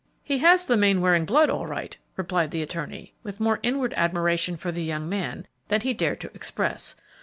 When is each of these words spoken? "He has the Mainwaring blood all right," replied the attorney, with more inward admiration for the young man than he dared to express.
"He 0.23 0.39
has 0.39 0.65
the 0.65 0.77
Mainwaring 0.77 1.25
blood 1.25 1.51
all 1.51 1.67
right," 1.67 1.95
replied 2.17 2.49
the 2.49 2.63
attorney, 2.63 3.13
with 3.21 3.39
more 3.39 3.59
inward 3.61 3.93
admiration 3.95 4.55
for 4.57 4.71
the 4.71 4.81
young 4.81 5.07
man 5.07 5.45
than 5.67 5.81
he 5.81 5.93
dared 5.93 6.19
to 6.21 6.31
express. 6.33 6.95